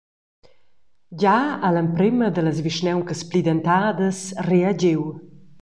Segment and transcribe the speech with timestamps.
[1.19, 5.01] Gia ha l’emprema dallas vischnauncas plidentadas reagiu.